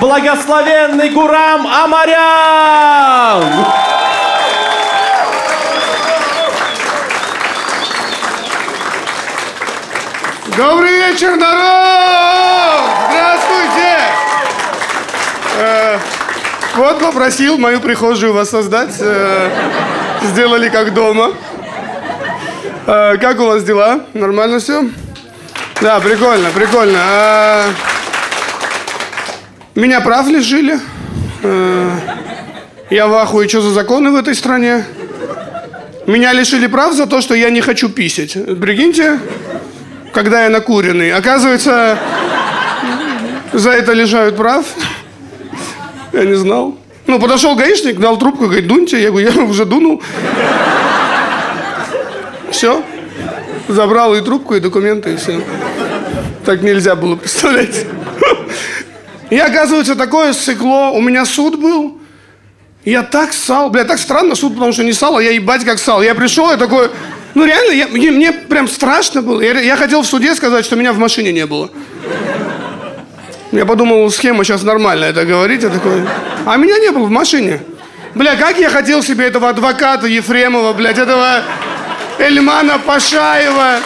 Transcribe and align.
благословенный 0.00 1.10
Гурам 1.10 1.66
Амарян! 1.66 3.44
Добрый 10.56 10.96
вечер, 10.96 11.36
народ! 11.36 12.84
Здравствуйте! 13.10 13.98
Э, 15.58 15.98
вот 16.76 16.98
попросил 16.98 17.58
мою 17.58 17.80
прихожую 17.80 18.32
воссоздать. 18.32 18.96
Э, 19.00 19.50
сделали 20.22 20.68
как 20.68 20.94
дома. 20.94 21.32
Э, 22.86 23.16
как 23.18 23.38
у 23.40 23.46
вас 23.46 23.64
дела? 23.64 24.00
Нормально 24.14 24.60
все? 24.60 24.84
Да, 25.80 26.00
прикольно, 26.00 26.48
прикольно. 26.54 26.98
Э, 26.98 27.64
меня 29.76 30.00
прав 30.00 30.26
лишили. 30.28 30.80
Э, 31.42 31.90
я 32.90 33.06
в 33.06 33.14
ахуе, 33.14 33.48
что 33.48 33.60
за 33.60 33.70
законы 33.70 34.10
в 34.10 34.16
этой 34.16 34.34
стране? 34.34 34.84
Меня 36.06 36.32
лишили 36.32 36.66
прав 36.66 36.94
за 36.94 37.06
то, 37.06 37.20
что 37.20 37.34
я 37.34 37.50
не 37.50 37.60
хочу 37.60 37.88
писать. 37.88 38.32
Прикиньте, 38.60 39.18
когда 40.12 40.44
я 40.44 40.50
накуренный. 40.50 41.12
Оказывается, 41.12 41.98
за 43.52 43.70
это 43.70 43.92
лишают 43.92 44.36
прав. 44.36 44.64
Я 46.12 46.24
не 46.24 46.34
знал. 46.34 46.76
Ну, 47.06 47.20
подошел 47.20 47.54
гаишник, 47.54 47.98
дал 47.98 48.16
трубку, 48.18 48.44
говорит, 48.44 48.66
дуньте. 48.66 49.02
Я 49.02 49.10
говорю, 49.10 49.30
я 49.30 49.42
уже 49.42 49.64
дунул. 49.66 50.02
Все. 52.50 52.82
Забрал 53.68 54.14
и 54.14 54.22
трубку, 54.22 54.54
и 54.54 54.60
документы, 54.60 55.12
и 55.12 55.16
все. 55.16 55.42
Так 56.44 56.62
нельзя 56.62 56.94
было, 56.94 57.16
представлять. 57.16 57.84
И 59.30 59.38
оказывается, 59.38 59.96
такое 59.96 60.32
сыкло. 60.32 60.90
У 60.92 61.00
меня 61.00 61.24
суд 61.24 61.58
был. 61.58 61.98
Я 62.84 63.02
так 63.02 63.32
ссал. 63.32 63.70
Бля, 63.70 63.84
так 63.84 63.98
странно 63.98 64.34
суд, 64.34 64.54
потому 64.54 64.72
что 64.72 64.84
не 64.84 64.92
ссал, 64.92 65.16
а 65.16 65.22
я 65.22 65.30
ебать 65.30 65.64
как 65.64 65.78
ссал. 65.78 66.02
Я 66.02 66.14
пришел, 66.14 66.50
я 66.50 66.56
такой... 66.56 66.90
Ну 67.34 67.44
реально, 67.44 67.72
я, 67.72 67.88
мне, 67.88 68.10
мне 68.10 68.32
прям 68.32 68.68
страшно 68.68 69.22
было. 69.22 69.40
Я, 69.40 69.60
я 69.60 69.76
хотел 69.76 70.02
в 70.02 70.06
суде 70.06 70.34
сказать, 70.34 70.64
что 70.64 70.76
меня 70.76 70.92
в 70.92 70.98
машине 70.98 71.32
не 71.32 71.46
было. 71.46 71.70
Я 73.52 73.66
подумал, 73.66 74.10
схема 74.10 74.44
сейчас 74.44 74.62
нормальная, 74.62 75.10
это 75.10 75.24
говорить. 75.24 75.62
Я 75.62 75.70
такой... 75.70 76.02
А 76.44 76.56
меня 76.56 76.78
не 76.78 76.90
было 76.92 77.04
в 77.04 77.10
машине. 77.10 77.60
Бля, 78.14 78.36
как 78.36 78.58
я 78.58 78.70
хотел 78.70 79.02
себе 79.02 79.26
этого 79.26 79.48
адвоката 79.48 80.06
Ефремова, 80.06 80.72
блядь, 80.72 80.98
этого 80.98 81.42
Эльмана 82.18 82.78
Пашаева 82.78 83.80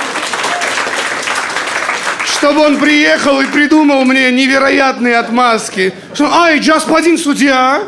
чтобы 2.41 2.60
он 2.62 2.78
приехал 2.78 3.38
и 3.42 3.44
придумал 3.44 4.02
мне 4.05 4.33
невероятные 4.33 5.19
отмазки. 5.19 5.92
Что, 6.14 6.33
ай, 6.33 6.58
господин 6.58 7.19
судья, 7.19 7.82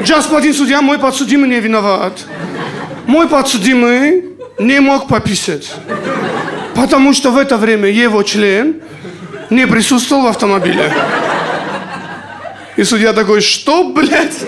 господин 0.00 0.54
судья, 0.54 0.80
мой 0.80 0.98
подсудимый 0.98 1.50
не 1.50 1.60
виноват. 1.60 2.24
Мой 3.06 3.28
подсудимый 3.28 4.24
не 4.58 4.80
мог 4.80 5.08
пописать. 5.08 5.74
Потому 6.74 7.12
что 7.12 7.30
в 7.30 7.36
это 7.36 7.58
время 7.58 7.90
его 7.90 8.22
член 8.22 8.80
не 9.50 9.66
присутствовал 9.66 10.22
в 10.22 10.26
автомобиле. 10.28 10.90
И 12.76 12.84
судья 12.84 13.12
такой, 13.12 13.42
что, 13.42 13.92
блядь? 13.92 14.38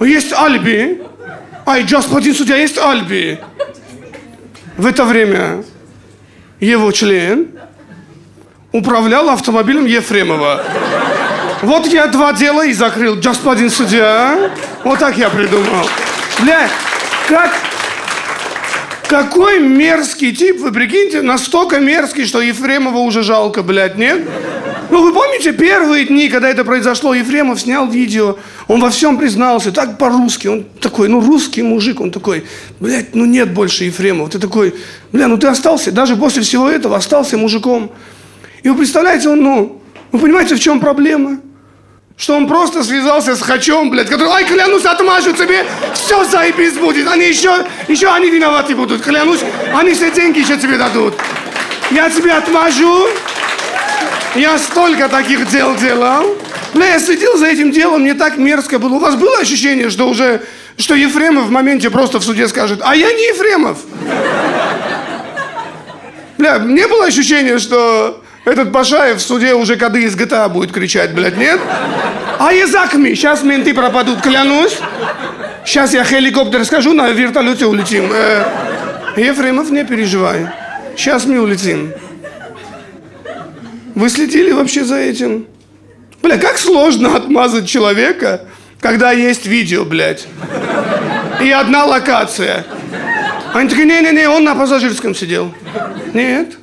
Есть 0.00 0.34
альби. 0.34 1.00
Ай, 1.64 1.82
господин 1.82 2.34
судья, 2.34 2.56
есть 2.56 2.76
альби. 2.76 3.40
В 4.76 4.84
это 4.84 5.06
время 5.06 5.64
его 6.60 6.92
член 6.92 7.56
управлял 8.76 9.28
автомобилем 9.30 9.86
Ефремова. 9.86 10.62
Вот 11.62 11.86
я 11.86 12.06
два 12.06 12.32
дела 12.32 12.66
и 12.66 12.72
закрыл, 12.72 13.16
господин 13.16 13.70
судья. 13.70 14.50
Вот 14.84 14.98
так 14.98 15.16
я 15.16 15.30
придумал. 15.30 15.88
Бля, 16.40 16.68
как... 17.28 17.52
Какой 19.08 19.60
мерзкий 19.60 20.34
тип, 20.34 20.60
вы 20.60 20.72
прикиньте, 20.72 21.22
настолько 21.22 21.78
мерзкий, 21.78 22.26
что 22.26 22.40
Ефремова 22.40 22.98
уже 22.98 23.22
жалко, 23.22 23.62
блядь, 23.62 23.96
нет? 23.96 24.28
Ну, 24.90 25.00
вы 25.00 25.12
помните 25.12 25.52
первые 25.52 26.06
дни, 26.06 26.28
когда 26.28 26.48
это 26.48 26.64
произошло, 26.64 27.14
Ефремов 27.14 27.60
снял 27.60 27.88
видео, 27.88 28.36
он 28.66 28.80
во 28.80 28.90
всем 28.90 29.16
признался, 29.16 29.70
так 29.70 29.96
по-русски, 29.98 30.48
он 30.48 30.64
такой, 30.80 31.08
ну, 31.08 31.20
русский 31.20 31.62
мужик, 31.62 32.00
он 32.00 32.10
такой, 32.10 32.46
блядь, 32.80 33.14
ну, 33.14 33.26
нет 33.26 33.52
больше 33.54 33.84
Ефремова, 33.84 34.28
ты 34.28 34.40
такой, 34.40 34.74
бля, 35.12 35.28
ну, 35.28 35.38
ты 35.38 35.46
остался, 35.46 35.92
даже 35.92 36.16
после 36.16 36.42
всего 36.42 36.68
этого 36.68 36.96
остался 36.96 37.38
мужиком. 37.38 37.92
И 38.66 38.68
вы 38.68 38.78
представляете, 38.78 39.28
он, 39.28 39.44
ну, 39.44 39.80
вы 40.10 40.18
понимаете, 40.18 40.56
в 40.56 40.58
чем 40.58 40.80
проблема? 40.80 41.38
Что 42.16 42.34
он 42.34 42.48
просто 42.48 42.82
связался 42.82 43.36
с 43.36 43.40
Хачом, 43.40 43.90
блядь, 43.90 44.08
который, 44.08 44.28
ай, 44.32 44.44
клянусь, 44.44 44.84
отмажу 44.84 45.32
тебе, 45.34 45.64
все 45.94 46.24
заебись 46.24 46.72
будет. 46.72 47.06
Они 47.06 47.26
еще, 47.26 47.64
еще 47.86 48.08
они 48.08 48.28
виноваты 48.28 48.74
будут, 48.74 49.02
клянусь, 49.02 49.38
они 49.72 49.94
все 49.94 50.10
деньги 50.10 50.40
еще 50.40 50.56
тебе 50.56 50.78
дадут. 50.78 51.14
Я 51.92 52.10
тебе 52.10 52.32
отмажу. 52.32 53.06
Я 54.34 54.58
столько 54.58 55.08
таких 55.08 55.48
дел 55.48 55.76
делал. 55.76 56.36
Бля, 56.74 56.94
я 56.94 56.98
следил 56.98 57.38
за 57.38 57.46
этим 57.46 57.70
делом, 57.70 58.00
мне 58.00 58.14
так 58.14 58.36
мерзко 58.36 58.80
было. 58.80 58.94
У 58.94 58.98
вас 58.98 59.14
было 59.14 59.38
ощущение, 59.38 59.90
что 59.90 60.08
уже, 60.08 60.42
что 60.76 60.96
Ефремов 60.96 61.44
в 61.44 61.50
моменте 61.52 61.88
просто 61.88 62.18
в 62.18 62.24
суде 62.24 62.48
скажет, 62.48 62.80
а 62.82 62.96
я 62.96 63.12
не 63.12 63.28
Ефремов. 63.28 63.78
Бля, 66.36 66.58
не 66.58 66.88
было 66.88 67.04
ощущения, 67.04 67.60
что 67.60 68.24
этот 68.46 68.72
Пашаев 68.72 69.18
в 69.18 69.20
суде 69.20 69.54
уже 69.54 69.76
коды 69.76 70.04
из 70.04 70.16
GTA 70.16 70.48
будет 70.48 70.70
кричать, 70.70 71.12
блядь, 71.12 71.36
нет? 71.36 71.60
А 72.38 72.52
Езакми, 72.52 73.14
сейчас 73.14 73.42
менты 73.42 73.74
пропадут, 73.74 74.20
клянусь. 74.20 74.78
Сейчас 75.64 75.92
я 75.92 76.04
хеликоптер 76.04 76.64
скажу, 76.64 76.92
на 76.92 77.10
вертолете 77.10 77.66
улетим. 77.66 78.08
Э, 78.12 78.44
Ефремов, 79.16 79.70
не 79.70 79.84
переживай. 79.84 80.46
Сейчас 80.96 81.26
мы 81.26 81.40
улетим. 81.40 81.92
Вы 83.96 84.08
следили 84.10 84.52
вообще 84.52 84.84
за 84.84 84.96
этим? 84.96 85.46
Бля, 86.22 86.38
как 86.38 86.56
сложно 86.58 87.16
отмазать 87.16 87.68
человека, 87.68 88.42
когда 88.80 89.10
есть 89.10 89.46
видео, 89.46 89.84
блядь. 89.84 90.28
И 91.42 91.50
одна 91.50 91.84
локация. 91.84 92.64
Они 93.54 93.68
такие, 93.68 93.86
не-не-не, 93.86 94.28
он 94.28 94.44
на 94.44 94.54
пассажирском 94.54 95.16
сидел. 95.16 95.52
Нет. 96.14 96.56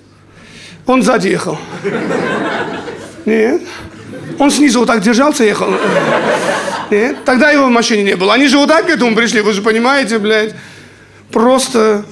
Он 0.86 1.02
сзади 1.02 1.30
ехал. 1.30 1.58
Нет. 3.26 3.62
Он 4.40 4.52
снизу 4.52 4.80
вот 4.80 4.88
так 4.88 5.02
держался, 5.02 5.44
ехал. 5.44 5.74
Нет. 6.90 7.18
Тогда 7.26 7.52
его 7.52 7.68
в 7.68 7.72
машине 7.72 8.04
не 8.04 8.16
было. 8.16 8.34
Они 8.34 8.48
же 8.48 8.58
вот 8.58 8.70
так 8.70 8.88
к 8.88 8.90
этому 8.90 9.16
пришли, 9.16 9.42
вы 9.42 9.54
же 9.54 9.62
понимаете, 9.62 10.20
блядь. 10.20 10.54
Просто... 11.32 12.06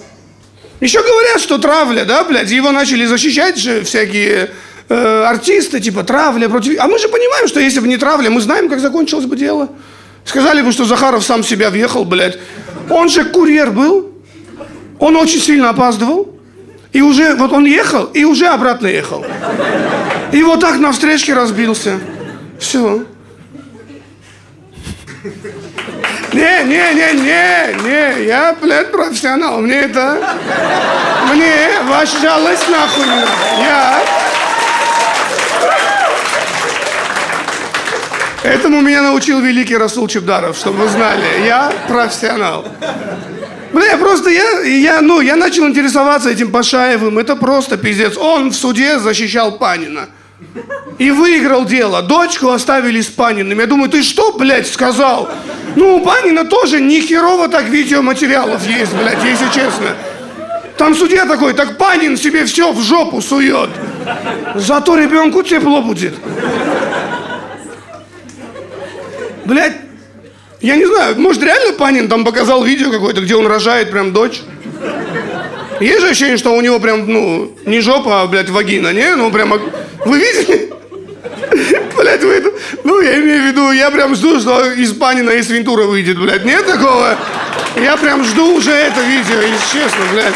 Еще 0.80 1.04
говорят, 1.04 1.40
что 1.40 1.59
травля, 1.59 2.06
да, 2.06 2.24
блядь, 2.24 2.50
его 2.50 2.72
начали 2.72 3.06
защищать 3.06 3.58
же 3.58 3.84
всякие 3.84 4.50
э, 4.90 5.24
артисты, 5.28 5.80
типа 5.80 6.03
травля 6.03 6.50
против... 6.50 6.80
А 6.80 6.88
мы 6.88 6.98
же 6.98 7.08
понимаем, 7.08 7.48
что 7.48 7.59
если 7.59 7.80
бы 7.82 7.88
не 7.88 7.98
травля, 7.98 8.32
мы 8.32 8.42
знаем, 8.42 8.68
как 8.68 8.80
закончилось 8.80 9.26
бы 9.26 9.36
дело. 9.36 9.70
Сказали 10.26 10.64
бы, 10.64 10.72
что 10.72 10.86
Захаров 10.86 11.24
сам 11.24 11.44
себя 11.44 11.70
въехал, 11.70 12.03
блядь. 12.03 12.40
Он 12.90 13.09
же 13.09 13.26
курьер 13.26 13.70
был. 13.70 14.12
Он 14.98 15.16
очень 15.18 15.40
сильно 15.40 15.70
опаздывал. 15.70 16.31
И 16.91 17.02
уже, 17.02 17.35
вот 17.35 17.53
он 17.53 17.66
ехал, 17.66 18.06
и 18.06 18.24
уже 18.25 18.47
обратно 18.47 18.88
ехал. 18.88 19.25
И 20.31 20.44
вот 20.44 20.59
так 20.59 20.78
на 20.78 20.91
встречке 20.91 21.34
разбился. 21.34 22.00
Все. 22.59 23.06
Не, 26.34 26.63
не, 26.63 26.94
не, 26.94 27.13
не, 27.13 27.84
не, 27.84 28.25
я, 28.25 28.56
блядь, 28.62 28.91
профессионал. 28.91 29.59
Мне 29.59 29.81
это... 29.81 30.18
Мне 31.34 31.81
ваша 31.88 32.19
жалость 32.19 32.69
нахуй. 32.69 33.06
Я... 33.59 34.02
Этому 38.44 38.82
меня 38.82 39.03
научил 39.03 39.40
великий 39.40 39.78
Расул 39.78 40.08
Чебдаров, 40.08 40.58
чтобы 40.58 40.84
вы 40.84 40.87
знали. 40.87 41.46
Я 41.46 41.72
профессионал. 41.87 42.66
Бля, 43.73 43.97
просто 43.97 44.29
я, 44.29 44.62
я, 44.62 45.02
ну, 45.02 45.22
я 45.22 45.35
начал 45.35 45.66
интересоваться 45.66 46.29
этим 46.29 46.52
Пашаевым. 46.52 47.18
Это 47.18 47.35
просто 47.35 47.78
пиздец. 47.78 48.18
Он 48.18 48.50
в 48.50 48.56
суде 48.56 49.00
защищал 49.00 49.58
Панина. 49.58 50.09
И 50.97 51.12
выиграл 51.12 51.66
дело. 51.66 52.02
Дочку 52.02 52.50
оставили 52.50 53.00
с 53.00 53.08
Паниным. 53.08 53.59
Я 53.59 53.68
думаю, 53.68 53.90
ты 53.90 54.03
что, 54.03 54.34
блядь, 54.34 54.68
сказал? 54.68 55.29
Ну, 55.76 55.97
у 55.97 56.02
Панина 56.02 56.44
тоже 56.44 56.82
ни 56.82 57.00
херово 57.00 57.47
так 57.47 57.66
видеоматериалов 57.66 58.68
есть, 58.68 58.94
блядь, 58.94 59.23
если 59.23 59.46
честно. 59.47 59.96
Там 60.78 60.96
судья 60.96 61.26
такой, 61.26 61.53
так 61.53 61.78
Панин 61.78 62.18
себе 62.18 62.44
все 62.46 62.72
в 62.72 62.82
жопу 62.82 63.22
сует. 63.22 63.70
Зато 64.56 64.97
ребенку 64.97 65.44
тепло 65.44 65.82
будет. 65.82 66.14
Блядь, 69.46 69.81
я 70.61 70.75
не 70.75 70.85
знаю, 70.85 71.19
может 71.19 71.41
реально 71.43 71.73
Панин 71.73 72.08
там 72.08 72.23
показал 72.23 72.63
видео 72.63 72.91
какое-то, 72.91 73.22
где 73.22 73.35
он 73.35 73.47
рожает 73.47 73.91
прям 73.91 74.13
дочь? 74.13 74.41
Есть 75.79 76.02
же 76.02 76.09
ощущение, 76.09 76.37
что 76.37 76.55
у 76.55 76.61
него 76.61 76.79
прям, 76.79 77.11
ну, 77.11 77.58
не 77.66 77.79
жопа, 77.79 78.22
а, 78.22 78.28
блядь, 78.28 78.49
вагина, 78.49 78.93
не? 78.93 79.16
Ну, 79.16 79.31
прямо... 79.31 79.59
Вы 80.05 80.19
видели? 80.19 80.72
Блядь, 81.97 82.23
вы... 82.23 82.53
Ну, 82.84 83.02
я 83.02 83.19
имею 83.19 83.43
в 83.43 83.46
виду, 83.47 83.72
я 83.72 83.90
прям 83.90 84.16
жду, 84.16 84.40
что 84.40 84.72
из 84.72 84.93
Панина 84.93 85.31
из 85.31 85.49
Вентура 85.49 85.85
выйдет, 85.85 86.19
блядь. 86.19 86.46
Нет 86.46 86.67
такого? 86.67 87.17
Я 87.75 87.97
прям 87.97 88.23
жду 88.23 88.55
уже 88.58 88.72
это 88.72 89.02
видео, 89.02 89.41
если 89.41 89.79
честно, 89.79 90.02
блядь. 90.13 90.35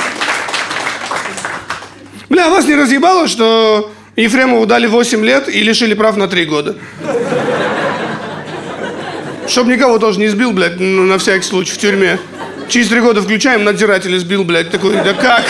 Бля, 2.29 2.49
вас 2.49 2.65
не 2.65 2.75
разъебало, 2.75 3.27
что 3.27 3.91
Ефремову 4.15 4.65
дали 4.65 4.87
8 4.87 5.23
лет 5.23 5.47
и 5.47 5.61
лишили 5.61 5.93
прав 5.93 6.17
на 6.17 6.27
3 6.27 6.45
года? 6.45 6.75
Чтоб 9.47 9.67
никого 9.67 9.99
тоже 9.99 10.19
не 10.19 10.27
сбил, 10.27 10.51
блядь, 10.51 10.79
ну, 10.79 11.03
на 11.03 11.17
всякий 11.17 11.43
случай 11.43 11.73
в 11.73 11.77
тюрьме. 11.77 12.19
Через 12.67 12.87
три 12.87 12.99
года 12.99 13.21
включаем, 13.21 13.63
надзиратель 13.63 14.17
сбил, 14.19 14.43
блядь, 14.43 14.71
такой, 14.71 14.93
да 14.95 15.13
как? 15.13 15.43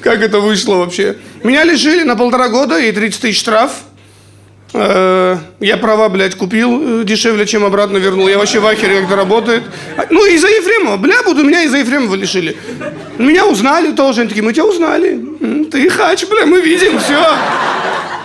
Как 0.00 0.22
это 0.22 0.40
вышло 0.40 0.76
вообще? 0.76 1.16
Меня 1.42 1.64
лишили 1.64 2.02
на 2.04 2.16
полтора 2.16 2.48
года 2.48 2.78
и 2.78 2.92
30 2.92 3.20
тысяч 3.20 3.40
штраф. 3.40 3.72
Э, 4.72 5.36
Я 5.58 5.76
права, 5.76 6.08
блядь, 6.08 6.36
купил 6.36 7.00
э, 7.00 7.04
дешевле, 7.04 7.44
чем 7.46 7.64
обратно 7.64 7.96
вернул. 7.98 8.28
Я 8.28 8.38
вообще 8.38 8.60
в 8.60 8.66
ахере, 8.66 8.96
как 9.00 9.06
это 9.06 9.16
работает. 9.16 9.64
А, 9.96 10.06
Ну, 10.10 10.24
из-за 10.26 10.46
Ефремова. 10.48 10.96
Бля, 10.96 11.22
буду, 11.24 11.42
меня 11.42 11.64
из-за 11.64 11.78
Ефремова 11.78 12.14
лишили. 12.14 12.56
Меня 13.18 13.46
узнали 13.46 13.92
тоже. 13.92 14.20
Они 14.20 14.28
такие, 14.28 14.44
мы 14.44 14.52
тебя 14.52 14.66
узнали. 14.66 15.20
Ты 15.70 15.90
хач, 15.90 16.24
бля, 16.26 16.46
мы 16.46 16.60
видим, 16.60 16.98
все. 17.00 17.24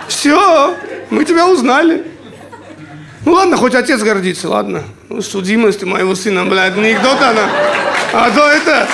Все, 0.08 0.74
мы 1.10 1.24
тебя 1.24 1.48
узнали. 1.48 2.04
Ну 3.26 3.32
ладно, 3.32 3.56
хоть 3.56 3.74
отец 3.74 4.00
гордится, 4.02 4.48
ладно. 4.48 4.84
Ну, 5.08 5.20
судимость 5.20 5.82
моего 5.82 6.14
сына, 6.14 6.44
блядь, 6.44 6.76
анекдот 6.78 7.20
она. 7.20 7.50
А 8.12 8.30
то 8.30 8.48
это... 8.48 8.86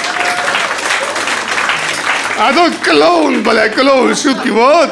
А 2.38 2.52
то 2.55 2.70
клоун, 2.82 3.43
блядь, 3.43 3.75
клоун, 3.75 4.17
шутки, 4.17 4.49
вот. 4.49 4.90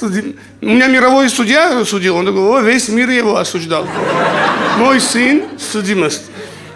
Судим- 0.00 0.36
У 0.62 0.68
меня 0.70 0.86
мировой 0.86 1.28
судья 1.28 1.84
судил, 1.84 2.16
он 2.16 2.24
такой, 2.24 2.40
о, 2.40 2.60
весь 2.60 2.88
мир 2.88 3.10
его 3.10 3.36
осуждал. 3.36 3.86
Мой 4.78 5.00
сын, 5.02 5.44
судимость. 5.58 6.22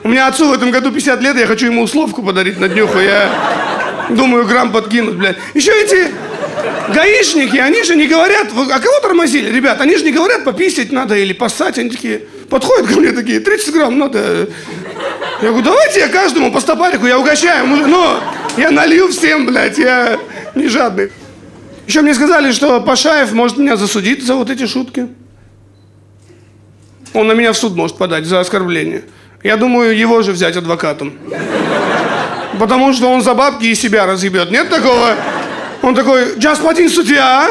У 0.04 0.08
меня 0.08 0.26
отцу 0.26 0.50
в 0.50 0.52
этом 0.52 0.70
году 0.70 0.92
50 0.92 1.22
лет, 1.22 1.36
я 1.38 1.46
хочу 1.46 1.64
ему 1.64 1.82
условку 1.82 2.22
подарить 2.22 2.60
на 2.60 2.68
днюху, 2.68 2.98
я 2.98 3.30
думаю, 4.10 4.46
грамм 4.46 4.70
подкинуть, 4.70 5.14
блядь. 5.16 5.38
Еще 5.54 5.72
эти 5.72 6.12
гаишники, 6.88 7.56
они 7.56 7.82
же 7.82 7.96
не 7.96 8.06
говорят, 8.06 8.48
а 8.52 8.78
кого 8.80 9.00
тормозили, 9.00 9.50
ребят? 9.54 9.80
Они 9.80 9.96
же 9.96 10.04
не 10.04 10.12
говорят, 10.12 10.44
пописать 10.44 10.92
надо 10.92 11.16
или 11.16 11.32
поссать, 11.32 11.78
они 11.78 11.90
такие, 11.90 12.22
подходят 12.48 12.88
ко 12.88 12.98
мне 12.98 13.12
такие, 13.12 13.40
30 13.40 13.72
грамм 13.72 13.98
надо. 13.98 14.48
Я 15.42 15.48
говорю, 15.48 15.64
давайте 15.64 16.00
я 16.00 16.08
каждому 16.08 16.52
по 16.52 16.60
стопарику, 16.60 17.06
я 17.06 17.18
угощаю, 17.18 17.66
но 17.66 18.20
я 18.56 18.70
налью 18.70 19.08
всем, 19.08 19.46
блядь, 19.46 19.78
я 19.78 20.18
не 20.54 20.68
жадный. 20.68 21.10
Еще 21.86 22.02
мне 22.02 22.14
сказали, 22.14 22.52
что 22.52 22.80
Пашаев 22.80 23.32
может 23.32 23.58
меня 23.58 23.76
засудить 23.76 24.24
за 24.24 24.34
вот 24.34 24.50
эти 24.50 24.66
шутки. 24.66 25.08
Он 27.12 27.26
на 27.26 27.32
меня 27.32 27.52
в 27.52 27.56
суд 27.56 27.74
может 27.74 27.96
подать 27.96 28.26
за 28.26 28.40
оскорбление. 28.40 29.04
Я 29.42 29.56
думаю, 29.56 29.96
его 29.96 30.22
же 30.22 30.32
взять 30.32 30.56
адвокатом. 30.56 31.14
Потому 32.58 32.92
что 32.92 33.08
он 33.08 33.22
за 33.22 33.34
бабки 33.34 33.64
и 33.64 33.74
себя 33.74 34.06
разъебет. 34.06 34.50
Нет 34.50 34.68
такого? 34.68 35.16
Он 35.82 35.94
такой, 35.94 36.36
господин 36.36 36.90
судья, 36.90 37.48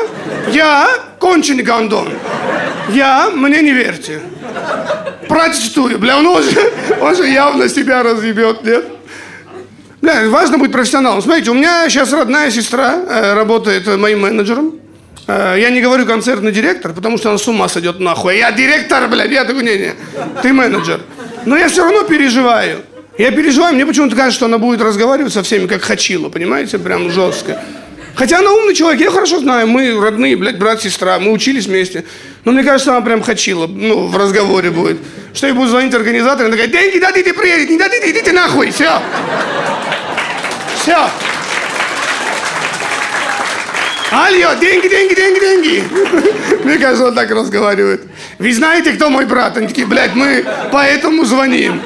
я 0.51 0.87
конченый 1.19 1.63
гондон. 1.63 2.09
Я, 2.89 3.31
мне 3.33 3.61
не 3.61 3.71
верьте. 3.71 4.21
Протестую. 5.27 5.99
Бля, 5.99 6.17
он 6.17 6.27
уже, 6.27 6.71
он 7.01 7.15
же 7.15 7.27
явно 7.27 7.69
себя 7.69 8.03
разъебет, 8.03 8.63
нет? 8.63 8.85
Бля, 10.01 10.29
важно 10.29 10.57
быть 10.57 10.71
профессионалом. 10.71 11.21
Смотрите, 11.21 11.51
у 11.51 11.53
меня 11.53 11.89
сейчас 11.89 12.13
родная 12.13 12.51
сестра 12.51 12.95
э, 12.95 13.33
работает 13.33 13.85
моим 13.97 14.21
менеджером. 14.21 14.75
Э, 15.27 15.55
я 15.59 15.69
не 15.71 15.81
говорю 15.81 16.05
концертный 16.05 16.51
директор, 16.51 16.93
потому 16.93 17.17
что 17.17 17.29
она 17.29 17.37
с 17.37 17.47
ума 17.47 17.67
сойдет 17.67 17.99
нахуй. 17.99 18.37
Я 18.37 18.51
директор, 18.51 19.07
блядь, 19.07 19.31
я 19.31 19.43
такой, 19.43 19.63
не-не, 19.63 19.93
ты 20.41 20.53
менеджер. 20.53 21.01
Но 21.45 21.57
я 21.57 21.67
все 21.67 21.83
равно 21.83 22.03
переживаю. 22.03 22.79
Я 23.17 23.31
переживаю, 23.31 23.75
мне 23.75 23.85
почему-то 23.85 24.15
кажется, 24.15 24.37
что 24.37 24.45
она 24.45 24.57
будет 24.57 24.81
разговаривать 24.81 25.33
со 25.33 25.43
всеми, 25.43 25.67
как 25.67 25.81
Хачила, 25.81 26.29
понимаете, 26.29 26.79
прям 26.79 27.11
жестко. 27.11 27.61
Хотя 28.19 28.39
она 28.39 28.51
умный 28.51 28.75
человек, 28.75 28.99
я 28.99 29.11
хорошо 29.11 29.39
знаю, 29.39 29.65
мы 29.67 29.97
родные, 29.97 30.35
блядь, 30.35 30.57
брат, 30.57 30.81
сестра, 30.81 31.19
мы 31.19 31.31
учились 31.31 31.67
вместе. 31.67 32.03
Но 32.43 32.51
мне 32.51 32.63
кажется, 32.63 32.91
она 32.91 32.99
прям 32.99 33.23
Хачила, 33.23 33.65
ну, 33.65 34.07
в 34.07 34.17
разговоре 34.17 34.71
будет. 34.71 34.97
Что 35.33 35.47
я 35.47 35.53
буду 35.53 35.69
звонить 35.69 35.93
организатору, 35.93 36.49
она 36.49 36.57
такая, 36.57 36.67
деньги 36.67 36.99
дадите, 36.99 37.33
приедете, 37.33 37.71
не 37.71 37.79
дадите, 37.79 38.11
идите 38.11 38.33
нахуй, 38.33 38.71
все. 38.71 39.01
Все. 40.81 40.97
Алло, 44.11 44.53
деньги, 44.59 44.89
деньги, 44.89 45.15
деньги, 45.15 45.39
деньги. 45.39 45.83
Мне 46.65 46.77
кажется, 46.77 47.05
он 47.07 47.15
так 47.15 47.31
разговаривает. 47.31 48.01
Вы 48.37 48.51
знаете, 48.51 48.91
кто 48.91 49.09
мой 49.09 49.27
брат? 49.27 49.55
Они 49.55 49.67
такие, 49.67 49.87
блядь, 49.87 50.13
мы 50.13 50.45
поэтому 50.73 51.23
звоним. 51.23 51.81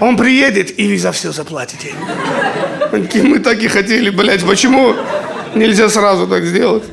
Он 0.00 0.16
приедет, 0.16 0.76
и 0.76 0.88
вы 0.88 0.98
за 0.98 1.12
все 1.12 1.30
заплатите. 1.30 1.94
Мы 3.22 3.38
так 3.40 3.62
и 3.62 3.68
хотели, 3.68 4.10
блядь, 4.10 4.44
почему 4.44 4.94
нельзя 5.54 5.88
сразу 5.88 6.26
так 6.26 6.44
сделать? 6.44 6.84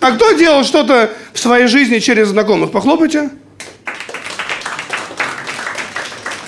А 0.00 0.10
кто 0.12 0.32
делал 0.32 0.64
что-то 0.64 1.10
в 1.32 1.38
своей 1.38 1.66
жизни 1.66 1.98
через 1.98 2.28
знакомых? 2.28 2.70
Похлопайте. 2.70 3.30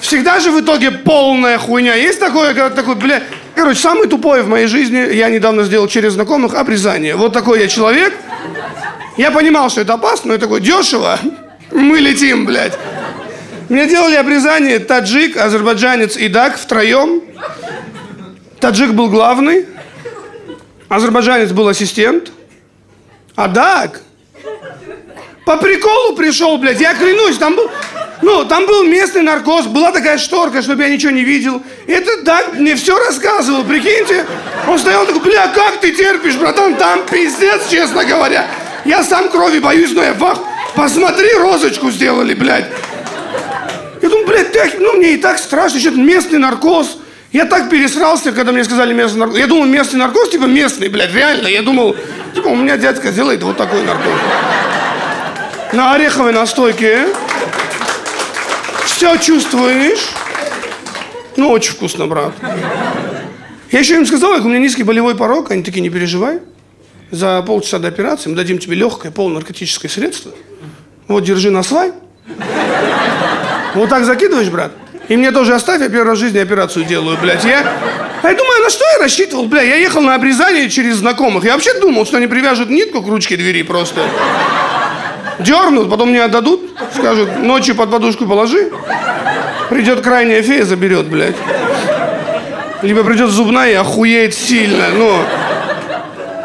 Всегда 0.00 0.38
же 0.38 0.50
в 0.50 0.60
итоге 0.60 0.90
полная 0.90 1.58
хуйня. 1.58 1.94
Есть 1.94 2.20
такое, 2.20 2.54
когда 2.54 2.70
такой, 2.70 2.94
бля... 2.94 3.22
Короче, 3.54 3.80
самый 3.80 4.06
тупой 4.06 4.42
в 4.42 4.48
моей 4.48 4.66
жизни 4.66 5.14
я 5.14 5.30
недавно 5.30 5.64
сделал 5.64 5.88
через 5.88 6.12
знакомых 6.12 6.54
обрезание. 6.54 7.16
Вот 7.16 7.32
такой 7.32 7.60
я 7.60 7.68
человек. 7.68 8.12
Я 9.16 9.30
понимал, 9.30 9.70
что 9.70 9.80
это 9.80 9.94
опасно, 9.94 10.28
но 10.28 10.34
я 10.34 10.38
такой, 10.38 10.60
дешево. 10.60 11.18
Мы 11.72 11.98
летим, 11.98 12.44
блядь. 12.44 12.74
Мне 13.68 13.86
делали 13.86 14.14
обрезание 14.14 14.78
таджик, 14.78 15.36
азербайджанец 15.36 16.16
и 16.16 16.28
дак 16.28 16.58
втроем. 16.58 17.22
Таджик 18.66 18.94
был 18.94 19.08
главный, 19.08 19.64
азербайджанец 20.88 21.52
был 21.52 21.68
ассистент, 21.68 22.32
а 23.36 23.46
дак 23.46 24.00
по 25.44 25.56
приколу 25.56 26.16
пришел, 26.16 26.58
блядь, 26.58 26.80
я 26.80 26.92
клянусь, 26.94 27.38
там 27.38 27.54
был, 27.54 27.70
ну, 28.22 28.44
там 28.44 28.66
был 28.66 28.82
местный 28.82 29.22
наркоз, 29.22 29.66
была 29.66 29.92
такая 29.92 30.18
шторка, 30.18 30.62
чтобы 30.62 30.82
я 30.82 30.88
ничего 30.88 31.12
не 31.12 31.22
видел. 31.22 31.62
И 31.86 31.92
этот 31.92 32.24
Даг 32.24 32.54
мне 32.54 32.74
все 32.74 32.98
рассказывал, 32.98 33.62
прикиньте. 33.62 34.26
Он 34.66 34.76
стоял 34.80 35.06
такой, 35.06 35.22
бля, 35.22 35.46
как 35.54 35.78
ты 35.80 35.92
терпишь, 35.92 36.34
братан, 36.34 36.74
там 36.74 37.06
пиздец, 37.08 37.68
честно 37.70 38.04
говоря. 38.04 38.48
Я 38.84 39.04
сам 39.04 39.28
крови 39.28 39.60
боюсь, 39.60 39.92
но 39.92 40.02
я 40.02 40.12
вах... 40.14 40.40
Посмотри, 40.74 41.32
розочку 41.34 41.92
сделали, 41.92 42.34
блядь. 42.34 42.66
Я 44.02 44.08
думаю, 44.08 44.26
блядь, 44.26 44.50
так, 44.50 44.72
ну 44.80 44.94
мне 44.94 45.12
и 45.12 45.18
так 45.18 45.38
страшно, 45.38 45.78
что 45.78 45.92
местный 45.92 46.40
наркоз. 46.40 46.98
Я 47.36 47.44
так 47.44 47.68
пересрался, 47.68 48.32
когда 48.32 48.50
мне 48.50 48.64
сказали 48.64 48.94
местный 48.94 49.20
наркоз. 49.20 49.38
Я 49.38 49.46
думал, 49.46 49.66
местный 49.66 49.98
наркоз, 49.98 50.30
типа 50.30 50.46
местный, 50.46 50.88
блядь, 50.88 51.12
реально. 51.12 51.48
Я 51.48 51.60
думал, 51.60 51.94
типа, 52.34 52.48
у 52.48 52.56
меня 52.56 52.78
дядька 52.78 53.12
делает 53.12 53.42
вот 53.42 53.58
такой 53.58 53.82
наркоз. 53.82 54.14
На 55.74 55.92
ореховой 55.92 56.32
настойке. 56.32 57.08
Все 58.86 59.18
чувствуешь. 59.18 60.08
Ну, 61.36 61.50
очень 61.50 61.72
вкусно, 61.72 62.06
брат. 62.06 62.32
Я 63.70 63.80
еще 63.80 63.96
им 63.96 64.06
сказал, 64.06 64.30
у 64.40 64.48
меня 64.48 64.58
низкий 64.58 64.82
болевой 64.82 65.14
порог. 65.14 65.50
Они 65.50 65.62
такие, 65.62 65.82
не 65.82 65.90
переживай. 65.90 66.40
За 67.10 67.42
полчаса 67.42 67.78
до 67.78 67.88
операции 67.88 68.30
мы 68.30 68.36
дадим 68.36 68.56
тебе 68.56 68.76
легкое 68.76 69.12
полунаркотическое 69.12 69.90
средство. 69.90 70.32
Вот, 71.06 71.22
держи 71.22 71.50
на 71.50 71.62
свай. 71.62 71.92
Вот 73.74 73.90
так 73.90 74.06
закидываешь, 74.06 74.48
брат? 74.48 74.72
И 75.08 75.16
мне 75.16 75.30
тоже 75.30 75.54
оставь, 75.54 75.80
я 75.80 75.88
первый 75.88 76.08
раз 76.08 76.18
в 76.18 76.20
жизни 76.20 76.38
операцию 76.38 76.84
делаю, 76.84 77.16
блядь. 77.20 77.44
Я, 77.44 77.60
я 78.22 78.34
думаю, 78.34 78.62
на 78.62 78.70
что 78.70 78.84
я 78.94 79.02
рассчитывал, 79.02 79.46
бля? 79.46 79.62
Я 79.62 79.76
ехал 79.76 80.00
на 80.00 80.14
обрезание 80.14 80.68
через 80.68 80.96
знакомых. 80.96 81.44
Я 81.44 81.52
вообще 81.52 81.78
думал, 81.78 82.06
что 82.06 82.16
они 82.16 82.26
привяжут 82.26 82.70
нитку 82.70 83.02
к 83.02 83.08
ручке 83.08 83.36
двери 83.36 83.62
просто. 83.62 84.00
Дернут, 85.38 85.90
потом 85.90 86.10
мне 86.10 86.24
отдадут, 86.24 86.70
скажут, 86.94 87.38
ночью 87.38 87.76
под 87.76 87.90
подушку 87.90 88.26
положи. 88.26 88.70
Придет 89.70 90.00
крайняя 90.00 90.42
фея, 90.42 90.64
заберет, 90.64 91.06
блядь. 91.06 91.36
Либо 92.82 93.04
придет 93.04 93.30
зубная 93.30 93.70
и 93.70 93.74
охуеет 93.74 94.34
сильно, 94.34 94.88
но... 94.96 95.24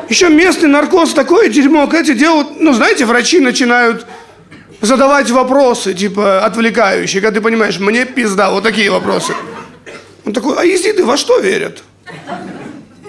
Еще 0.10 0.28
местный 0.28 0.68
наркоз 0.68 1.14
такое 1.14 1.48
дерьмо, 1.48 1.90
эти 1.94 2.14
делают, 2.14 2.60
ну, 2.60 2.74
знаете, 2.74 3.06
врачи 3.06 3.40
начинают 3.40 4.06
задавать 4.82 5.30
вопросы, 5.30 5.94
типа, 5.94 6.44
отвлекающие, 6.46 7.22
когда 7.22 7.40
ты 7.40 7.42
понимаешь, 7.44 7.80
мне 7.80 8.06
пизда, 8.06 8.52
вот 8.52 8.64
такие 8.64 8.90
вопросы. 8.92 9.34
Он 10.26 10.34
такой, 10.34 10.56
а 10.58 10.64
езиды 10.64 11.04
во 11.06 11.18
что 11.18 11.40
верят? 11.40 11.84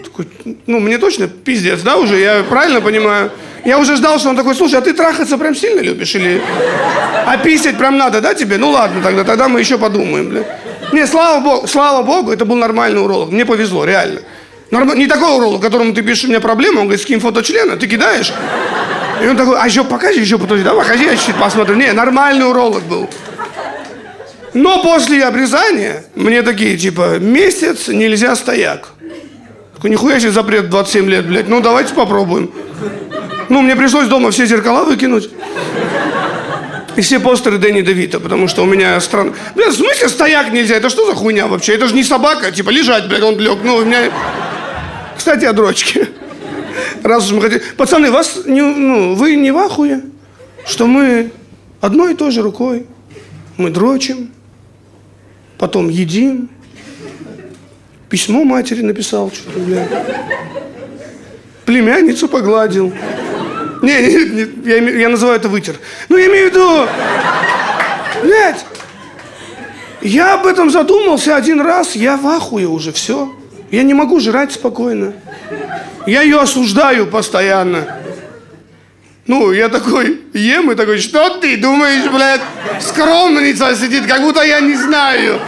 Такой, 0.04 0.26
ну, 0.66 0.80
мне 0.80 0.98
точно 0.98 1.28
пиздец, 1.28 1.80
да, 1.80 1.96
уже, 1.96 2.18
я 2.18 2.42
правильно 2.48 2.80
понимаю? 2.80 3.30
Я 3.64 3.78
уже 3.78 3.96
ждал, 3.96 4.18
что 4.18 4.28
он 4.30 4.36
такой, 4.36 4.54
слушай, 4.54 4.74
а 4.74 4.80
ты 4.80 4.92
трахаться 4.92 5.38
прям 5.38 5.54
сильно 5.54 5.80
любишь 5.80 6.14
или... 6.16 6.42
А 7.26 7.36
писать 7.38 7.78
прям 7.78 7.96
надо, 7.96 8.20
да, 8.20 8.34
тебе? 8.34 8.58
Ну 8.58 8.70
ладно, 8.70 9.00
тогда, 9.02 9.22
тогда 9.24 9.48
мы 9.48 9.60
еще 9.60 9.78
подумаем, 9.78 10.28
бля. 10.30 10.58
Не, 10.92 11.06
слава 11.06 11.40
богу, 11.40 11.66
слава 11.68 12.02
богу, 12.02 12.32
это 12.32 12.44
был 12.44 12.56
нормальный 12.56 13.00
уролог. 13.00 13.30
Мне 13.30 13.46
повезло, 13.46 13.84
реально. 13.84 14.20
Норм- 14.72 14.96
Не 14.96 15.06
такой 15.06 15.36
уролог, 15.36 15.62
которому 15.62 15.94
ты 15.94 16.02
пишешь, 16.02 16.24
у 16.24 16.28
меня 16.28 16.40
проблема, 16.40 16.80
он 16.80 16.86
говорит, 16.86 17.02
скинь 17.02 17.20
фото 17.20 17.42
члена, 17.42 17.76
ты 17.76 17.86
кидаешь. 17.86 18.32
И 19.22 19.28
он 19.28 19.36
такой, 19.36 19.56
а 19.58 19.66
еще 19.66 19.84
покажи, 19.84 20.20
еще 20.20 20.38
подожди, 20.38 20.64
да, 20.64 20.74
покажи, 20.74 21.04
я 21.04 21.16
чуть-чуть 21.16 21.36
посмотрю. 21.36 21.76
Не, 21.76 21.92
нормальный 21.92 22.48
уролог 22.48 22.82
был. 22.84 23.08
Но 24.54 24.82
после 24.82 25.24
обрезания 25.24 26.04
мне 26.14 26.42
такие, 26.42 26.76
типа, 26.76 27.18
месяц 27.18 27.88
нельзя 27.88 28.34
стояк. 28.36 28.88
Такой, 29.74 29.90
нихуя 29.90 30.18
себе 30.20 30.32
запрет 30.32 30.68
27 30.68 31.08
лет, 31.08 31.26
блядь. 31.26 31.48
Ну, 31.48 31.60
давайте 31.60 31.94
попробуем. 31.94 32.50
Ну, 33.48 33.62
мне 33.62 33.76
пришлось 33.76 34.08
дома 34.08 34.30
все 34.30 34.44
зеркала 34.44 34.84
выкинуть. 34.84 35.30
И 36.96 37.00
все 37.00 37.20
постеры 37.20 37.56
Дэнни 37.56 37.80
Девита, 37.80 38.20
потому 38.20 38.48
что 38.48 38.62
у 38.62 38.66
меня 38.66 39.00
страна... 39.00 39.32
Блядь, 39.54 39.72
в 39.72 39.76
смысле 39.76 40.08
стояк 40.08 40.52
нельзя? 40.52 40.76
Это 40.76 40.90
что 40.90 41.06
за 41.06 41.14
хуйня 41.14 41.46
вообще? 41.46 41.74
Это 41.74 41.86
же 41.88 41.94
не 41.94 42.04
собака, 42.04 42.50
типа 42.50 42.68
лежать, 42.70 43.08
блядь, 43.08 43.22
он 43.22 43.38
лег. 43.38 43.58
Ну, 43.64 43.76
у 43.76 43.84
меня... 43.84 44.10
Кстати, 45.16 45.44
о 45.46 45.52
дрочке. 45.52 46.08
Раз 47.02 47.26
уж 47.26 47.32
мы 47.32 47.40
хотим... 47.42 47.60
Пацаны, 47.76 48.10
вас 48.10 48.42
не, 48.46 48.60
ну, 48.60 49.14
вы 49.14 49.36
не 49.36 49.50
в 49.50 49.58
ахуе, 49.58 50.02
что 50.64 50.86
мы 50.86 51.30
одной 51.80 52.12
и 52.12 52.16
той 52.16 52.30
же 52.30 52.42
рукой, 52.42 52.86
мы 53.56 53.70
дрочим, 53.70 54.30
потом 55.58 55.88
едим, 55.88 56.48
письмо 58.08 58.44
матери 58.44 58.82
написал, 58.82 59.30
что-то, 59.32 59.58
блядь. 59.58 59.88
Племянницу 61.64 62.28
погладил. 62.28 62.92
Не, 63.82 64.00
не, 64.00 64.24
не 64.30 64.68
я, 64.68 64.76
я 64.76 65.08
называю 65.08 65.36
это 65.36 65.48
вытер. 65.48 65.76
Ну, 66.08 66.16
я 66.16 66.26
имею 66.26 66.50
в 66.50 66.52
виду, 66.52 66.86
блядь, 68.22 68.64
я 70.02 70.34
об 70.34 70.46
этом 70.46 70.70
задумался 70.70 71.36
один 71.36 71.60
раз, 71.60 71.96
я 71.96 72.16
в 72.16 72.26
ахуе 72.26 72.66
уже, 72.66 72.92
все. 72.92 73.32
Я 73.70 73.82
не 73.82 73.94
могу 73.94 74.20
жрать 74.20 74.52
спокойно. 74.52 75.14
Я 76.06 76.22
ее 76.22 76.40
осуждаю 76.40 77.06
постоянно. 77.06 77.86
Ну, 79.26 79.52
я 79.52 79.68
такой 79.68 80.20
ем 80.32 80.72
и 80.72 80.74
такой, 80.74 80.98
что 80.98 81.38
ты 81.38 81.56
думаешь, 81.56 82.10
блядь, 82.10 82.40
скромница 82.80 83.74
сидит, 83.76 84.06
как 84.06 84.20
будто 84.20 84.42
я 84.42 84.60
не 84.60 84.74
знаю. 84.74 85.40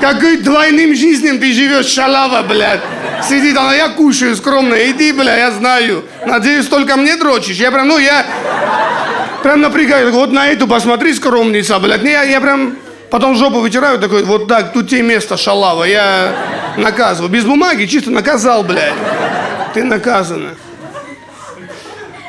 Какой 0.00 0.38
двойным 0.38 0.94
жизнью 0.94 1.38
ты 1.38 1.52
живешь, 1.52 1.86
шалава, 1.86 2.42
блядь. 2.42 2.80
Сидит 3.28 3.56
она, 3.56 3.74
я 3.74 3.88
кушаю 3.90 4.34
скромно, 4.36 4.74
иди, 4.90 5.12
бля, 5.12 5.36
я 5.36 5.50
знаю. 5.50 6.04
Надеюсь, 6.24 6.66
только 6.66 6.96
мне 6.96 7.16
дрочишь. 7.16 7.56
Я 7.56 7.70
прям, 7.70 7.88
ну, 7.88 7.98
я 7.98 8.24
прям 9.42 9.60
напрягаю, 9.60 10.10
вот 10.12 10.32
на 10.32 10.46
эту 10.46 10.66
посмотри, 10.66 11.12
скромница, 11.12 11.78
блядь. 11.80 12.02
Не, 12.02 12.12
я, 12.12 12.22
я 12.22 12.40
прям 12.40 12.76
потом 13.10 13.36
жопу 13.36 13.60
вытираю, 13.60 13.98
такой, 13.98 14.22
вот 14.22 14.48
так, 14.48 14.72
тут 14.72 14.88
тебе 14.88 15.02
место, 15.02 15.36
шалава, 15.36 15.84
я 15.84 16.32
наказываю. 16.78 17.30
Без 17.30 17.44
бумаги, 17.44 17.84
чисто 17.84 18.10
наказал, 18.10 18.62
блядь. 18.62 18.94
Ты 19.74 19.84
наказана. 19.84 20.54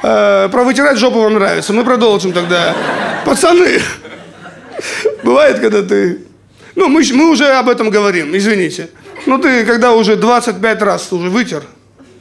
Э, 0.02 0.50
про 0.52 0.64
вытирать 0.64 0.98
жопу 0.98 1.20
вам 1.20 1.34
нравится. 1.36 1.74
Мы 1.74 1.84
продолжим 1.84 2.32
тогда. 2.32 2.76
Пацаны, 3.26 3.82
бывает, 5.24 5.60
когда 5.60 5.82
ты... 5.84 6.20
Ну, 6.76 6.88
мы, 6.88 7.04
мы 7.14 7.30
уже 7.30 7.46
об 7.46 7.68
этом 7.68 7.90
говорим, 7.90 8.36
извините. 8.36 8.90
Ну, 9.26 9.38
ты 9.38 9.66
когда 9.66 9.92
уже 9.92 10.16
25 10.16 10.82
раз 10.82 11.12
уже 11.12 11.30
вытер, 11.30 11.64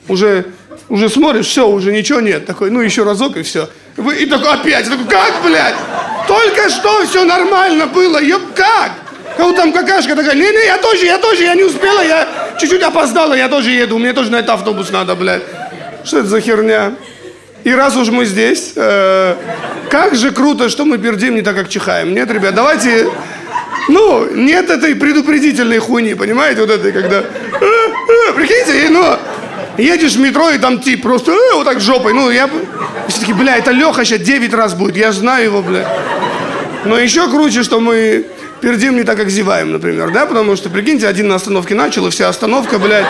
уже, 0.08 0.46
уже 0.88 1.08
смотришь, 1.08 1.46
все, 1.46 1.68
уже 1.68 1.92
ничего 1.92 2.20
нет. 2.20 2.46
Такой, 2.46 2.70
ну, 2.70 2.80
еще 2.80 3.04
разок 3.04 3.37
и 3.37 3.42
все. 3.42 3.68
И 3.96 4.26
такой 4.26 4.52
опять, 4.52 4.88
такой, 4.88 5.06
как, 5.06 5.42
блядь? 5.44 5.76
Только 6.26 6.68
что 6.68 7.04
все 7.06 7.25
нормально 7.25 7.87
было, 7.87 8.20
ёб, 8.20 8.42
как? 8.54 8.92
Как 9.37 9.54
там 9.54 9.72
какашка 9.72 10.16
такая, 10.16 10.34
не-не, 10.34 10.66
я 10.66 10.78
тоже, 10.78 11.06
я 11.06 11.18
тоже, 11.18 11.44
я 11.44 11.54
не 11.54 11.62
успела, 11.62 12.00
я 12.00 12.48
чуть-чуть 12.58 12.82
опоздала, 12.82 13.34
я 13.34 13.48
тоже 13.48 13.70
еду, 13.70 13.98
мне 13.98 14.12
тоже 14.12 14.30
на 14.30 14.36
этот 14.36 14.50
автобус 14.50 14.90
надо, 14.90 15.14
блядь. 15.14 15.42
Что 16.04 16.18
это 16.18 16.28
за 16.28 16.40
херня? 16.40 16.94
И 17.64 17.72
раз 17.72 17.96
уж 17.96 18.08
мы 18.08 18.24
здесь, 18.24 18.72
э, 18.76 19.34
как 19.90 20.14
же 20.14 20.30
круто, 20.30 20.68
что 20.68 20.84
мы 20.84 20.98
пердим 20.98 21.34
не 21.34 21.42
так, 21.42 21.56
как 21.56 21.68
чихаем. 21.68 22.14
Нет, 22.14 22.30
ребят, 22.30 22.54
давайте... 22.54 23.08
Ну, 23.88 24.26
нет 24.34 24.68
этой 24.68 24.94
предупредительной 24.94 25.78
хуйни, 25.78 26.14
понимаете, 26.14 26.60
вот 26.60 26.70
этой, 26.70 26.92
когда... 26.92 27.20
Э, 27.20 27.24
э, 27.60 28.32
прикиньте, 28.34 28.88
ну, 28.90 29.16
едешь 29.78 30.14
в 30.14 30.20
метро, 30.20 30.50
и 30.50 30.58
там 30.58 30.80
тип 30.80 31.02
просто 31.02 31.32
э, 31.32 31.54
вот 31.54 31.64
так 31.64 31.80
жопой. 31.80 32.12
Ну, 32.12 32.30
я... 32.30 32.48
Все-таки, 33.08 33.32
бля, 33.32 33.56
это 33.56 33.70
Леха 33.70 34.04
сейчас 34.04 34.20
9 34.20 34.52
раз 34.52 34.74
будет, 34.74 34.96
я 34.96 35.12
знаю 35.12 35.44
его, 35.44 35.62
бля. 35.62 35.88
Но 36.84 36.98
еще 36.98 37.28
круче, 37.28 37.62
что 37.62 37.80
мы 37.80 38.26
пердим 38.60 38.96
не 38.96 39.04
так, 39.04 39.16
как 39.16 39.30
зеваем, 39.30 39.72
например, 39.72 40.10
да? 40.10 40.26
Потому 40.26 40.56
что, 40.56 40.68
прикиньте, 40.70 41.06
один 41.06 41.28
на 41.28 41.36
остановке 41.36 41.74
начал, 41.74 42.06
и 42.06 42.10
вся 42.10 42.28
остановка, 42.28 42.78
блядь... 42.78 43.06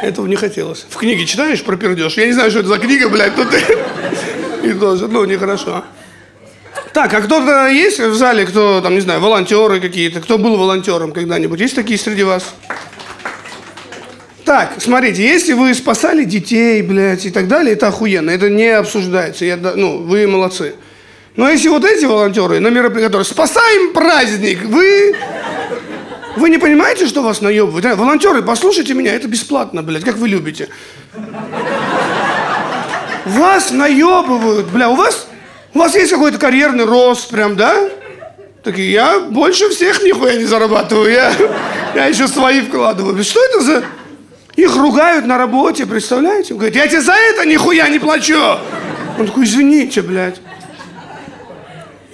Этого 0.00 0.26
не 0.26 0.36
хотелось. 0.36 0.86
В 0.88 0.96
книге 0.96 1.26
читаешь 1.26 1.62
про 1.62 1.76
пердеж? 1.76 2.16
Я 2.16 2.26
не 2.26 2.32
знаю, 2.32 2.50
что 2.50 2.60
это 2.60 2.68
за 2.68 2.78
книга, 2.78 3.08
блядь, 3.08 3.34
тут 3.34 3.48
и 4.62 4.72
тоже, 4.72 5.08
ну, 5.08 5.24
нехорошо. 5.24 5.84
Так, 6.94 7.12
а 7.12 7.20
кто-то 7.20 7.68
есть 7.68 8.00
в 8.00 8.14
зале, 8.14 8.46
кто, 8.46 8.80
там, 8.80 8.94
не 8.94 9.00
знаю, 9.00 9.20
волонтеры 9.20 9.80
какие-то, 9.80 10.20
кто 10.20 10.38
был 10.38 10.56
волонтером 10.56 11.12
когда-нибудь? 11.12 11.60
Есть 11.60 11.74
такие 11.74 11.98
среди 11.98 12.22
вас? 12.22 12.54
Так, 14.48 14.76
смотрите, 14.78 15.22
если 15.22 15.52
вы 15.52 15.74
спасали 15.74 16.24
детей, 16.24 16.80
блядь, 16.80 17.26
и 17.26 17.30
так 17.30 17.48
далее, 17.48 17.74
это 17.74 17.88
охуенно, 17.88 18.30
это 18.30 18.48
не 18.48 18.68
обсуждается, 18.68 19.44
я, 19.44 19.58
ну, 19.58 19.98
вы 19.98 20.26
молодцы. 20.26 20.74
Но 21.36 21.50
если 21.50 21.68
вот 21.68 21.84
эти 21.84 22.06
волонтеры 22.06 22.58
на 22.58 22.68
мероприятии, 22.68 23.22
спасаем 23.24 23.92
праздник, 23.92 24.64
вы 24.64 25.14
вы 26.36 26.48
не 26.48 26.56
понимаете, 26.56 27.06
что 27.06 27.22
вас 27.22 27.42
наебывают? 27.42 27.84
А, 27.84 27.94
волонтеры, 27.94 28.40
послушайте 28.40 28.94
меня, 28.94 29.12
это 29.12 29.28
бесплатно, 29.28 29.82
блядь, 29.82 30.04
как 30.04 30.16
вы 30.16 30.28
любите. 30.28 30.70
Вас 33.26 33.70
наебывают, 33.70 34.68
бля, 34.68 34.88
у 34.88 34.94
вас, 34.94 35.28
у 35.74 35.78
вас 35.78 35.94
есть 35.94 36.10
какой-то 36.10 36.38
карьерный 36.38 36.86
рост, 36.86 37.28
прям, 37.28 37.54
да? 37.54 37.90
Такие, 38.64 38.92
я 38.92 39.20
больше 39.20 39.68
всех 39.68 40.02
нихуя 40.02 40.36
не 40.36 40.46
зарабатываю, 40.46 41.12
я, 41.12 41.32
я 41.94 42.06
еще 42.06 42.26
свои 42.26 42.62
вкладываю. 42.62 43.22
Что 43.22 43.44
это 43.44 43.60
за... 43.60 43.84
Их 44.58 44.74
ругают 44.74 45.24
на 45.24 45.38
работе, 45.38 45.86
представляете? 45.86 46.52
Он 46.52 46.58
говорит, 46.58 46.74
я 46.74 46.88
тебе 46.88 47.00
за 47.00 47.12
это 47.12 47.46
нихуя 47.46 47.88
не 47.88 48.00
плачу. 48.00 48.58
Он 49.16 49.24
такой, 49.24 49.44
извините, 49.44 50.02
блядь. 50.02 50.40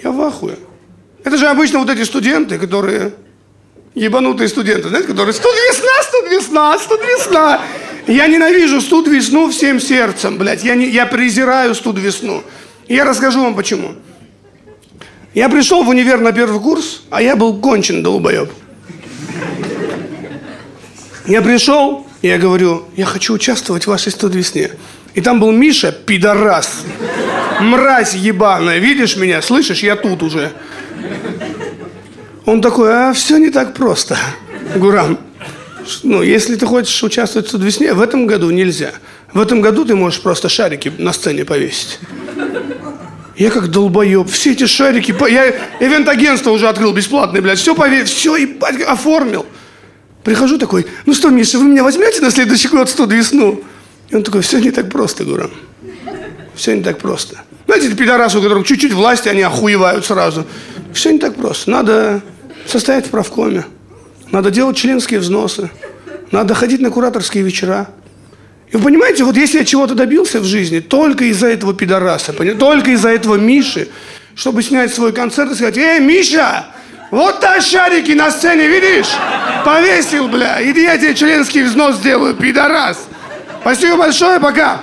Я 0.03 0.11
в 0.11 0.21
ахуе. 0.21 0.59
Это 1.23 1.37
же 1.37 1.47
обычно 1.47 1.79
вот 1.79 1.89
эти 1.89 2.03
студенты, 2.03 2.59
которые 2.59 3.15
ебанутые 3.95 4.47
студенты, 4.47 4.89
знаете, 4.89 5.07
которые 5.07 5.33
«Студ 5.33 5.55
весна, 5.55 6.03
студ 6.03 6.31
весна, 6.31 6.77
студ 6.77 6.99
весна». 7.01 7.61
Я 8.05 8.27
ненавижу 8.27 8.79
студ 8.79 9.07
весну 9.07 9.49
всем 9.49 9.79
сердцем, 9.79 10.37
блядь. 10.37 10.63
Я, 10.63 10.75
не, 10.75 10.85
я 10.85 11.07
презираю 11.07 11.73
студ 11.73 11.97
весну. 11.97 12.43
Я 12.87 13.05
расскажу 13.05 13.41
вам 13.41 13.55
почему. 13.55 13.95
Я 15.33 15.49
пришел 15.49 15.83
в 15.83 15.89
универ 15.89 16.19
на 16.19 16.31
первый 16.31 16.61
курс, 16.61 17.01
а 17.09 17.23
я 17.23 17.35
был 17.35 17.59
кончен 17.59 18.03
долбоеб. 18.03 18.51
Я 21.25 21.41
пришел, 21.41 22.04
и 22.25 22.27
я 22.27 22.39
говорю, 22.39 22.85
я 22.95 23.05
хочу 23.05 23.35
участвовать 23.35 23.83
в 23.83 23.87
вашей 23.87 24.11
студ 24.11 24.33
весне. 24.33 24.71
И 25.13 25.21
там 25.21 25.39
был 25.39 25.51
Миша, 25.51 25.91
пидорас. 25.91 26.81
Мразь 27.61 28.15
ебаная. 28.15 28.79
Видишь 28.79 29.15
меня, 29.15 29.43
слышишь, 29.43 29.83
я 29.83 29.95
тут 29.95 30.23
уже. 30.23 30.51
Он 32.47 32.63
такой, 32.63 32.91
а 32.91 33.13
все 33.13 33.37
не 33.37 33.51
так 33.51 33.75
просто, 33.75 34.17
Гурам. 34.75 35.19
Ну, 36.01 36.23
если 36.23 36.55
ты 36.55 36.65
хочешь 36.65 37.03
участвовать 37.03 37.53
в 37.53 37.61
весне, 37.61 37.93
в 37.93 38.01
этом 38.01 38.25
году 38.25 38.49
нельзя. 38.49 38.93
В 39.31 39.39
этом 39.39 39.61
году 39.61 39.85
ты 39.85 39.93
можешь 39.93 40.19
просто 40.19 40.49
шарики 40.49 40.91
на 40.97 41.13
сцене 41.13 41.45
повесить. 41.45 41.99
Я 43.37 43.51
как 43.51 43.67
долбоеб. 43.67 44.27
Все 44.31 44.53
эти 44.53 44.65
шарики... 44.65 45.13
Я 45.29 45.49
ивент-агентство 45.79 46.49
уже 46.49 46.69
открыл 46.69 46.91
бесплатное, 46.91 47.43
блядь. 47.43 47.59
Все 47.59 47.75
повесил, 47.75 48.07
все 48.07 48.35
и 48.37 48.57
оформил. 48.87 49.45
Прихожу 50.25 50.57
такой, 50.57 50.87
ну 51.05 51.13
что, 51.13 51.29
Миша, 51.29 51.59
вы 51.59 51.65
меня 51.65 51.83
возьмете 51.83 52.19
на 52.19 52.31
следующий 52.31 52.67
год 52.67 52.89
студ 52.89 53.13
весну? 53.13 53.63
И 54.09 54.15
он 54.15 54.23
такой, 54.23 54.41
все 54.41 54.59
не 54.59 54.71
так 54.71 54.89
просто, 54.89 55.23
Гурам. 55.23 55.51
Все 56.55 56.75
не 56.75 56.81
так 56.81 56.97
просто. 56.97 57.43
Знаете, 57.67 57.89
эти 57.89 57.95
пидорасы, 57.95 58.39
у 58.39 58.41
которых 58.41 58.65
чуть-чуть 58.65 58.91
власти, 58.91 59.29
они 59.29 59.43
охуевают 59.43 60.03
сразу. 60.03 60.47
Все 60.93 61.11
не 61.11 61.19
так 61.19 61.35
просто. 61.35 61.69
Надо 61.69 62.23
состоять 62.65 63.05
в 63.05 63.09
правкоме. 63.11 63.65
Надо 64.31 64.49
делать 64.49 64.75
членские 64.75 65.19
взносы. 65.19 65.69
Надо 66.31 66.55
ходить 66.55 66.81
на 66.81 66.89
кураторские 66.89 67.43
вечера. 67.43 67.89
И 68.71 68.77
вы 68.77 68.83
понимаете, 68.83 69.23
вот 69.25 69.37
если 69.37 69.59
я 69.59 69.65
чего-то 69.65 69.93
добился 69.93 70.39
в 70.39 70.45
жизни, 70.45 70.79
только 70.79 71.25
из-за 71.25 71.49
этого 71.49 71.75
пидораса, 71.75 72.33
только 72.33 72.91
из-за 72.91 73.09
этого 73.09 73.35
Миши, 73.35 73.89
чтобы 74.33 74.63
снять 74.63 74.91
свой 74.91 75.13
концерт 75.13 75.51
и 75.51 75.55
сказать, 75.55 75.77
«Эй, 75.77 75.99
Миша, 75.99 76.65
вот 77.15 77.39
та 77.39 77.61
шарики 77.61 78.11
на 78.11 78.29
сцене, 78.29 78.67
видишь? 78.67 79.07
Повесил, 79.63 80.27
бля, 80.27 80.57
иди 80.59 80.83
я 80.83 80.97
тебе 80.97 81.15
членский 81.15 81.63
взнос 81.63 81.95
сделаю, 81.95 82.35
пидорас». 82.35 82.97
Спасибо 83.61 83.95
большое, 83.95 84.39
пока. 84.39 84.81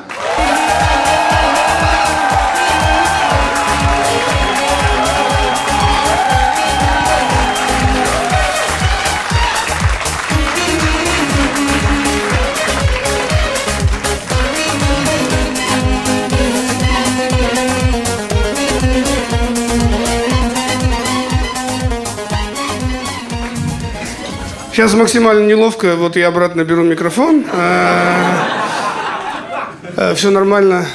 Сейчас 24.73 24.95
максимально 24.95 25.47
неловко, 25.47 25.97
вот 25.97 26.17
я 26.17 26.29
обратно 26.29 26.65
беру 26.65 26.83
микрофон. 26.83 27.45
Все 30.15 30.31
нормально. 30.31 30.87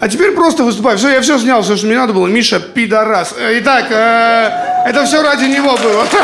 А 0.00 0.08
теперь 0.08 0.32
просто 0.32 0.64
выступай. 0.64 0.96
Все, 0.96 1.08
я 1.08 1.22
все 1.22 1.38
снял, 1.38 1.62
все, 1.62 1.76
что 1.76 1.86
мне 1.86 1.96
надо 1.96 2.12
было. 2.12 2.26
Миша, 2.26 2.60
пидорас. 2.60 3.34
Э, 3.38 3.58
Итак, 3.60 3.86
э, 3.88 4.50
это 4.84 5.06
все 5.06 5.22
ради 5.22 5.44
него 5.44 5.78
было. 5.78 6.06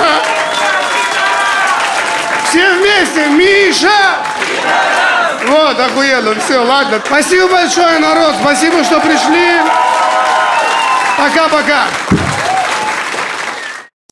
Все 2.51 2.75
вместе, 2.75 3.29
Миша! 3.29 3.89
Вот, 5.47 5.79
охуенно, 5.79 6.35
все, 6.45 6.59
ладно. 6.59 7.01
Спасибо 7.07 7.47
большое, 7.47 8.01
народ, 8.01 8.35
спасибо, 8.43 8.83
что 8.83 8.99
пришли. 8.99 9.61
Пока-пока. 11.17 11.87